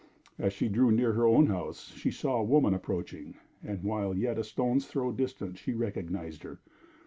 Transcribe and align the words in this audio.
As 0.39 0.51
she 0.51 0.67
drew 0.67 0.89
near 0.91 1.13
her 1.13 1.27
own 1.27 1.45
house, 1.45 1.91
she 1.91 2.09
saw 2.09 2.37
a 2.39 2.43
woman 2.43 2.73
approaching, 2.73 3.35
and 3.63 3.83
while 3.83 4.17
yet 4.17 4.39
a 4.39 4.43
stone's 4.43 4.87
throw 4.87 5.11
distant 5.11 5.59
she 5.59 5.73
recognized 5.75 6.41
her. 6.41 6.59